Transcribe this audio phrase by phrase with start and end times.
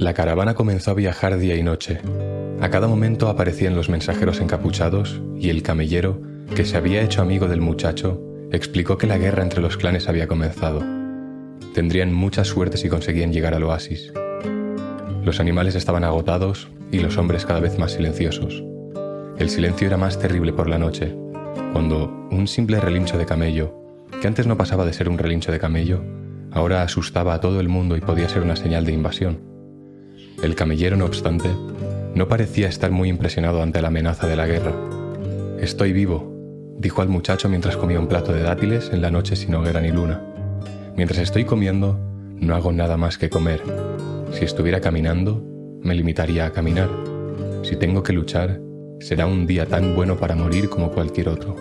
[0.00, 2.00] La caravana comenzó a viajar día y noche.
[2.58, 6.22] A cada momento aparecían los mensajeros encapuchados y el camellero,
[6.56, 8.18] que se había hecho amigo del muchacho,
[8.50, 10.82] explicó que la guerra entre los clanes había comenzado.
[11.74, 14.10] Tendrían mucha suerte si conseguían llegar al oasis.
[15.22, 18.64] Los animales estaban agotados y los hombres cada vez más silenciosos.
[19.36, 21.14] El silencio era más terrible por la noche,
[21.74, 23.76] cuando un simple relincho de camello,
[24.22, 26.02] que antes no pasaba de ser un relincho de camello,
[26.52, 29.49] ahora asustaba a todo el mundo y podía ser una señal de invasión.
[30.42, 31.50] El camellero, no obstante,
[32.14, 34.72] no parecía estar muy impresionado ante la amenaza de la guerra.
[35.60, 36.34] Estoy vivo,
[36.78, 39.92] dijo al muchacho mientras comía un plato de dátiles en la noche sin hoguera ni
[39.92, 40.22] luna.
[40.96, 41.98] Mientras estoy comiendo,
[42.36, 43.62] no hago nada más que comer.
[44.32, 45.44] Si estuviera caminando,
[45.82, 46.88] me limitaría a caminar.
[47.62, 48.60] Si tengo que luchar,
[48.98, 51.54] será un día tan bueno para morir como cualquier otro.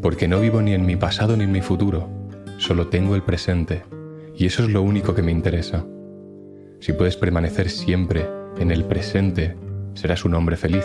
[0.00, 2.08] Porque no vivo ni en mi pasado ni en mi futuro,
[2.56, 3.82] solo tengo el presente,
[4.34, 5.84] y eso es lo único que me interesa.
[6.80, 8.26] Si puedes permanecer siempre
[8.58, 9.54] en el presente,
[9.92, 10.84] serás un hombre feliz.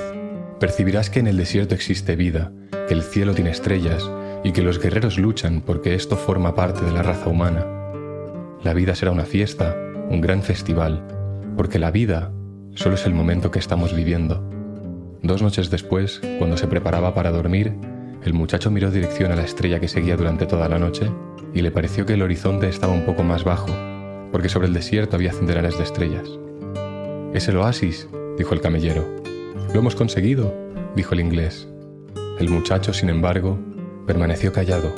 [0.59, 2.52] Percibirás que en el desierto existe vida,
[2.89, 4.09] que el cielo tiene estrellas
[4.43, 7.65] y que los guerreros luchan porque esto forma parte de la raza humana.
[8.61, 9.73] La vida será una fiesta,
[10.09, 11.02] un gran festival,
[11.55, 12.33] porque la vida
[12.73, 14.43] solo es el momento que estamos viviendo.
[15.23, 17.73] Dos noches después, cuando se preparaba para dormir,
[18.21, 21.09] el muchacho miró dirección a la estrella que seguía durante toda la noche
[21.53, 23.94] y le pareció que el horizonte estaba un poco más bajo
[24.36, 26.30] porque sobre el desierto había centenares de estrellas.
[27.33, 29.05] Es el oasis, dijo el camellero.
[29.73, 30.53] Lo hemos conseguido,
[30.94, 31.69] dijo el inglés.
[32.38, 33.58] El muchacho, sin embargo,
[34.05, 34.94] permaneció callado.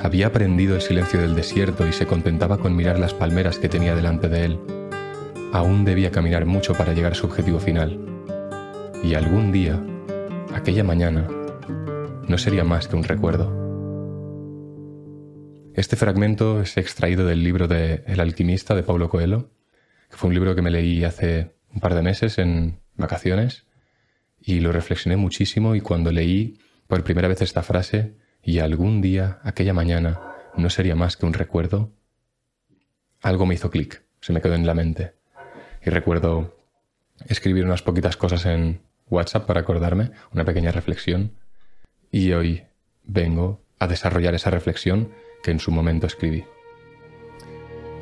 [0.00, 3.94] Había aprendido el silencio del desierto y se contentaba con mirar las palmeras que tenía
[3.94, 4.58] delante de él.
[5.52, 8.00] Aún debía caminar mucho para llegar a su objetivo final.
[9.02, 9.78] Y algún día,
[10.54, 11.28] aquella mañana,
[12.26, 13.63] no sería más que un recuerdo.
[15.74, 19.50] Este fragmento es extraído del libro de El alquimista de Paulo Coelho,
[20.08, 23.66] que fue un libro que me leí hace un par de meses en vacaciones
[24.40, 29.40] y lo reflexioné muchísimo y cuando leí por primera vez esta frase y algún día,
[29.42, 30.20] aquella mañana,
[30.56, 31.92] no sería más que un recuerdo,
[33.20, 35.14] algo me hizo clic, se me quedó en la mente.
[35.84, 36.56] Y recuerdo
[37.26, 41.32] escribir unas poquitas cosas en WhatsApp para acordarme, una pequeña reflexión,
[42.12, 42.62] y hoy
[43.02, 45.10] vengo a desarrollar esa reflexión
[45.44, 46.44] que en su momento escribí.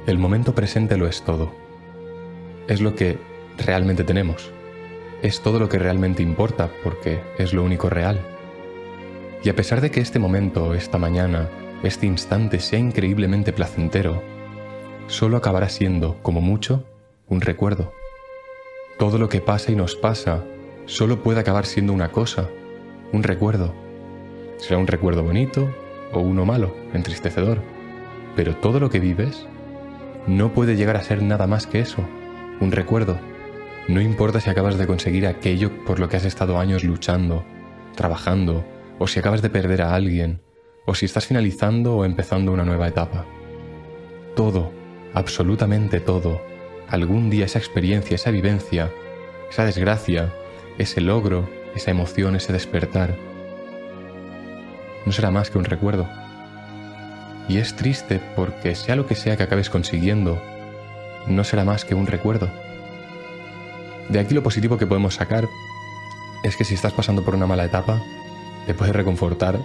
[0.07, 1.53] El momento presente lo es todo.
[2.69, 3.19] Es lo que
[3.59, 4.51] realmente tenemos.
[5.23, 8.21] Es todo lo que realmente importa porque es lo único real.
[9.43, 11.51] Y a pesar de que este momento, esta mañana,
[11.83, 14.23] este instante sea increíblemente placentero,
[15.09, 16.85] solo acabará siendo, como mucho,
[17.27, 17.93] un recuerdo.
[18.99, 20.45] Todo lo que pasa y nos pasa
[20.87, 22.49] solo puede acabar siendo una cosa,
[23.13, 23.75] un recuerdo.
[24.59, 25.75] Será un recuerdo bonito,
[26.13, 27.63] o uno malo, entristecedor.
[28.37, 29.47] Pero todo lo que vives
[30.27, 32.05] no puede llegar a ser nada más que eso,
[32.61, 33.19] un recuerdo.
[33.89, 37.45] No importa si acabas de conseguir aquello por lo que has estado años luchando,
[37.97, 38.65] trabajando,
[38.99, 40.41] o si acabas de perder a alguien,
[40.87, 43.27] o si estás finalizando o empezando una nueva etapa.
[44.37, 44.73] Todo,
[45.15, 46.41] absolutamente todo,
[46.89, 48.91] algún día esa experiencia, esa vivencia,
[49.51, 50.33] esa desgracia,
[50.79, 53.17] ese logro, esa emoción, ese despertar,
[55.07, 56.09] no será más que un recuerdo.
[57.49, 60.43] Y es triste porque sea lo que sea que acabes consiguiendo,
[61.27, 62.49] no será más que un recuerdo.
[64.09, 65.47] De aquí lo positivo que podemos sacar
[66.45, 68.01] es que si estás pasando por una mala etapa,
[68.67, 69.59] te puede reconfortar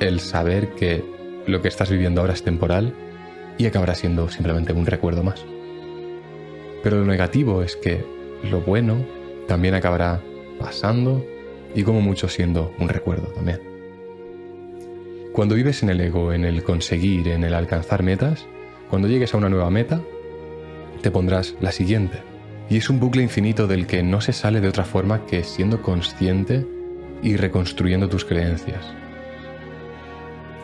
[0.00, 1.04] el saber que
[1.46, 2.94] lo que estás viviendo ahora es temporal
[3.56, 5.44] y acabará siendo simplemente un recuerdo más.
[6.82, 8.04] Pero lo negativo es que
[8.44, 9.04] lo bueno
[9.48, 10.20] también acabará
[10.60, 11.24] pasando
[11.74, 13.67] y como mucho siendo un recuerdo también.
[15.38, 18.44] Cuando vives en el ego, en el conseguir, en el alcanzar metas,
[18.90, 20.02] cuando llegues a una nueva meta,
[21.00, 22.24] te pondrás la siguiente.
[22.68, 25.80] Y es un bucle infinito del que no se sale de otra forma que siendo
[25.80, 26.66] consciente
[27.22, 28.84] y reconstruyendo tus creencias.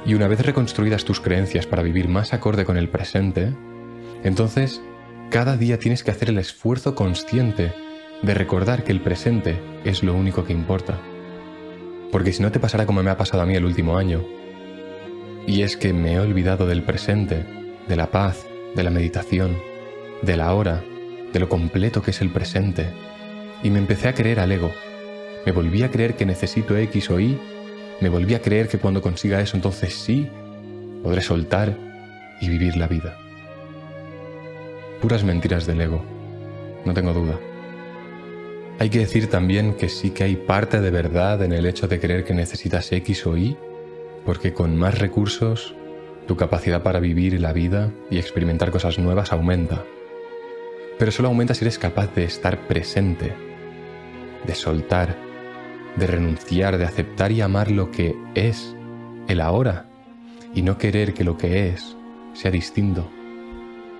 [0.04, 3.54] Y una vez reconstruidas tus creencias para vivir más acorde con el presente,
[4.24, 4.82] entonces
[5.30, 7.72] cada día tienes que hacer el esfuerzo consciente
[8.22, 10.98] de recordar que el presente es lo único que importa.
[12.10, 14.24] Porque si no te pasará como me ha pasado a mí el último año,
[15.46, 17.44] y es que me he olvidado del presente,
[17.86, 19.56] de la paz, de la meditación,
[20.22, 20.82] de la hora,
[21.32, 22.86] de lo completo que es el presente.
[23.62, 24.70] Y me empecé a creer al ego.
[25.44, 27.38] Me volví a creer que necesito X o Y.
[28.00, 30.28] Me volví a creer que cuando consiga eso entonces sí,
[31.02, 31.76] podré soltar
[32.40, 33.16] y vivir la vida.
[35.02, 36.02] Puras mentiras del ego.
[36.86, 37.38] No tengo duda.
[38.78, 42.00] Hay que decir también que sí que hay parte de verdad en el hecho de
[42.00, 43.56] creer que necesitas X o Y
[44.24, 45.74] porque con más recursos
[46.26, 49.84] tu capacidad para vivir la vida y experimentar cosas nuevas aumenta.
[50.98, 53.34] pero solo aumenta si eres capaz de estar presente,
[54.46, 55.16] de soltar,
[55.96, 58.76] de renunciar, de aceptar y amar lo que es
[59.28, 59.86] el ahora
[60.54, 61.96] y no querer que lo que es
[62.32, 63.10] sea distinto.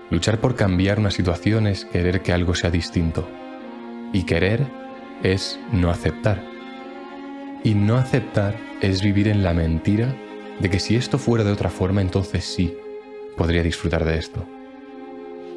[0.09, 3.27] Luchar por cambiar una situación es querer que algo sea distinto.
[4.13, 4.65] Y querer
[5.23, 6.54] es no aceptar.
[7.65, 10.15] Y no aceptar es vivir en la mentira
[10.59, 12.77] de que si esto fuera de otra forma, entonces sí,
[13.35, 14.45] podría disfrutar de esto.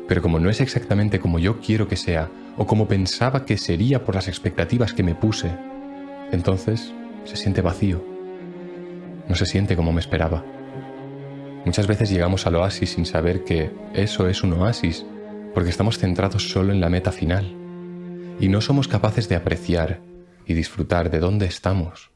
[0.08, 4.06] Pero como no es exactamente como yo quiero que sea, o como pensaba que sería
[4.06, 5.50] por las expectativas que me puse,
[6.32, 6.94] entonces
[7.24, 8.02] se siente vacío.
[9.28, 10.42] No se siente como me esperaba.
[11.66, 15.04] Muchas veces llegamos al oasis sin saber que eso es un oasis,
[15.52, 17.54] porque estamos centrados solo en la meta final,
[18.40, 20.07] y no somos capaces de apreciar
[20.48, 22.10] y disfrutar de dónde estamos.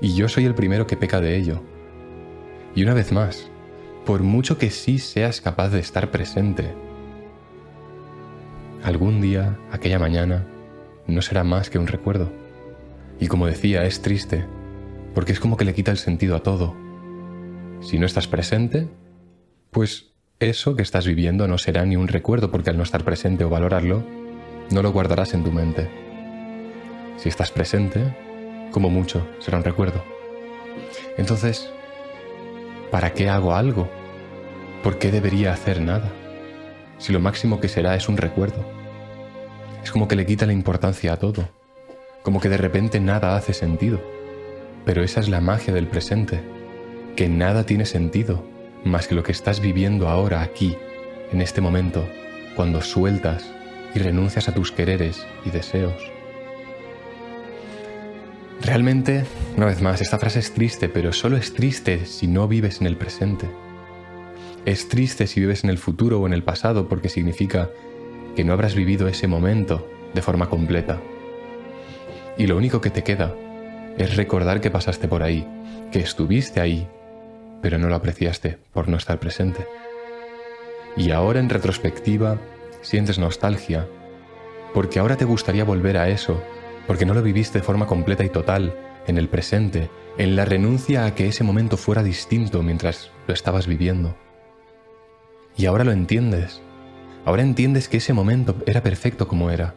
[0.00, 1.62] Y yo soy el primero que peca de ello.
[2.76, 3.50] Y una vez más,
[4.06, 6.72] por mucho que sí seas capaz de estar presente,
[8.84, 10.46] algún día, aquella mañana,
[11.06, 12.30] no será más que un recuerdo.
[13.18, 14.44] Y como decía, es triste,
[15.14, 16.74] porque es como que le quita el sentido a todo.
[17.80, 18.88] Si no estás presente,
[19.70, 23.44] pues eso que estás viviendo no será ni un recuerdo, porque al no estar presente
[23.44, 24.04] o valorarlo,
[24.70, 25.99] no lo guardarás en tu mente.
[27.20, 28.00] Si estás presente,
[28.70, 30.02] como mucho, será un recuerdo.
[31.18, 31.70] Entonces,
[32.90, 33.90] ¿para qué hago algo?
[34.82, 36.10] ¿Por qué debería hacer nada?
[36.96, 38.64] Si lo máximo que será es un recuerdo.
[39.84, 41.46] Es como que le quita la importancia a todo,
[42.22, 44.00] como que de repente nada hace sentido.
[44.86, 46.40] Pero esa es la magia del presente,
[47.16, 48.42] que nada tiene sentido
[48.82, 50.74] más que lo que estás viviendo ahora aquí,
[51.32, 52.08] en este momento,
[52.56, 53.44] cuando sueltas
[53.94, 56.09] y renuncias a tus quereres y deseos.
[58.62, 59.24] Realmente,
[59.56, 62.86] una vez más, esta frase es triste, pero solo es triste si no vives en
[62.86, 63.48] el presente.
[64.66, 67.70] Es triste si vives en el futuro o en el pasado porque significa
[68.36, 71.00] que no habrás vivido ese momento de forma completa.
[72.36, 73.34] Y lo único que te queda
[73.96, 75.46] es recordar que pasaste por ahí,
[75.90, 76.86] que estuviste ahí,
[77.62, 79.66] pero no lo apreciaste por no estar presente.
[80.96, 82.38] Y ahora en retrospectiva
[82.82, 83.88] sientes nostalgia,
[84.74, 86.42] porque ahora te gustaría volver a eso,
[86.90, 88.76] porque no lo viviste de forma completa y total,
[89.06, 89.88] en el presente,
[90.18, 94.18] en la renuncia a que ese momento fuera distinto mientras lo estabas viviendo.
[95.56, 96.60] Y ahora lo entiendes.
[97.24, 99.76] Ahora entiendes que ese momento era perfecto como era.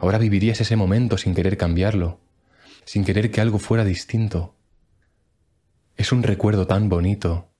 [0.00, 2.18] Ahora vivirías ese momento sin querer cambiarlo,
[2.86, 4.56] sin querer que algo fuera distinto.
[5.98, 7.52] Es un recuerdo tan bonito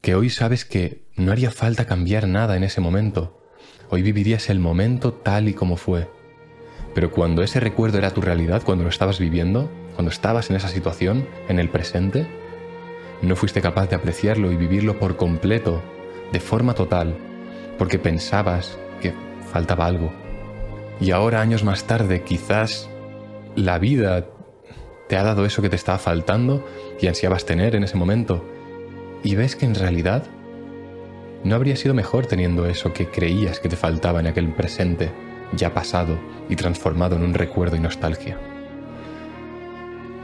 [0.00, 3.40] que hoy sabes que no haría falta cambiar nada en ese momento.
[3.90, 6.17] Hoy vivirías el momento tal y como fue.
[6.98, 10.66] Pero cuando ese recuerdo era tu realidad, cuando lo estabas viviendo, cuando estabas en esa
[10.66, 12.26] situación, en el presente,
[13.22, 15.80] no fuiste capaz de apreciarlo y vivirlo por completo
[16.32, 17.16] de forma total
[17.78, 19.14] porque pensabas que
[19.52, 20.12] faltaba algo.
[21.00, 22.90] Y ahora, años más tarde, quizás
[23.54, 24.26] la vida
[25.08, 26.66] te ha dado eso que te estaba faltando
[27.00, 28.44] y ansiabas tener en ese momento.
[29.22, 30.24] Y ves que en realidad
[31.44, 35.12] no habría sido mejor teniendo eso que creías que te faltaba en aquel presente,
[35.52, 36.18] ya pasado
[36.48, 38.38] y transformado en un recuerdo y nostalgia.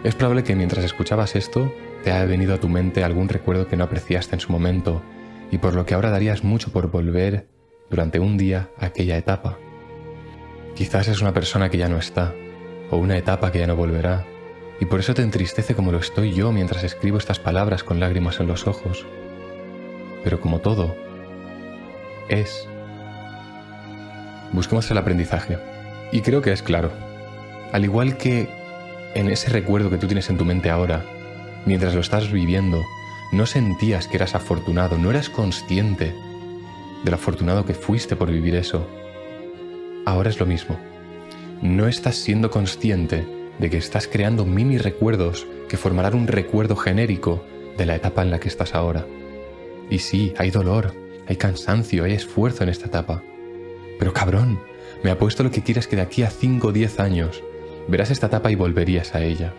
[0.05, 3.77] Es probable que mientras escuchabas esto te haya venido a tu mente algún recuerdo que
[3.77, 5.03] no apreciaste en su momento
[5.51, 7.49] y por lo que ahora darías mucho por volver
[7.91, 9.59] durante un día a aquella etapa.
[10.75, 12.35] Quizás es una persona que ya no está,
[12.91, 14.27] o una etapa que ya no volverá,
[14.81, 18.41] y por eso te entristece como lo estoy yo mientras escribo estas palabras con lágrimas
[18.41, 19.07] en los ojos.
[20.25, 20.97] Pero como todo,
[22.29, 22.69] es.
[24.55, 25.59] Busquemos el aprendizaje.
[26.13, 26.93] Y creo que es claro.
[27.73, 28.49] Al igual que
[29.17, 31.05] en ese recuerdo que tú tienes en tu mente ahora,
[31.67, 32.81] mientras lo estás viviendo,
[33.33, 36.15] no sentías que eras afortunado, no eras consciente
[37.03, 38.89] de lo afortunado que fuiste por vivir eso.
[40.07, 40.79] Ahora es lo mismo.
[41.61, 43.27] No estás siendo consciente
[43.59, 47.45] de que estás creando mini recuerdos que formarán un recuerdo genérico
[47.77, 49.05] de la etapa en la que estás ahora.
[49.91, 50.95] Y sí, hay dolor,
[51.27, 53.25] hay cansancio, hay esfuerzo en esta etapa.
[53.99, 54.61] Pero cabrón,
[55.03, 57.43] me apuesto lo que quieras que de aquí a 5 o 10 años
[57.89, 59.53] verás esta etapa y volverías a ella.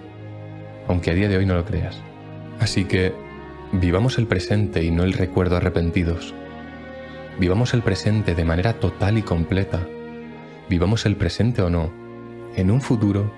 [0.88, 2.01] Aunque a día de hoy no lo creas.
[2.60, 3.13] Así que
[3.72, 6.34] Vivamos el presente y no el recuerdo arrepentidos.
[7.39, 9.86] Vivamos el presente de manera total y completa.
[10.70, 11.92] Vivamos el presente o no.
[12.56, 13.34] En un futuro,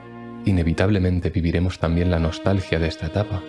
[0.46, 3.42] inevitablemente viviremos también la nostalgia de esta etapa.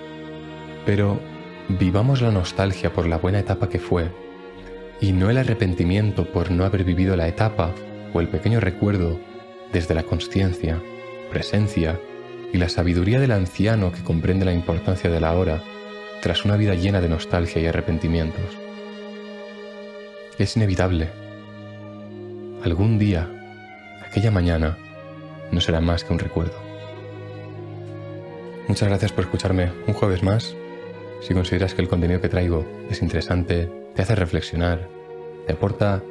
[0.86, 1.20] Pero
[1.68, 4.10] vivamos la nostalgia por la buena etapa que fue
[5.00, 7.72] y no el arrepentimiento por no haber vivido la etapa
[8.12, 9.18] o el pequeño recuerdo
[9.72, 10.80] desde la conciencia,
[11.30, 12.00] presencia
[12.52, 15.62] y la sabiduría del anciano que comprende la importancia de la hora
[16.22, 18.56] tras una vida llena de nostalgia y arrepentimientos.
[20.38, 21.10] Es inevitable.
[22.64, 23.28] algún día,
[24.04, 24.76] aquella mañana,
[25.52, 26.60] no será más que un recuerdo.
[28.66, 30.54] Muchas gracias por escucharme un jueves más.
[31.22, 34.88] Si consideras que el contenido que traigo es interesante, te hace reflexionar,
[35.44, 36.04] te aporta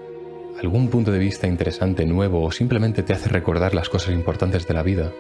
[0.60, 4.74] algún punto de vista interesante, nuevo o simplemente te hace recordar las cosas importantes de
[4.74, 5.14] la vida,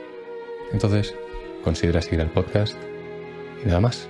[0.74, 1.15] entonces
[1.63, 2.75] considera seguir el podcast
[3.63, 4.09] y nada más.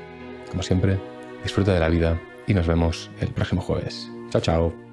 [0.49, 0.97] Como siempre,
[1.43, 4.09] disfruta de la vida y nos vemos el próximo jueves.
[4.31, 4.86] Chao, chao.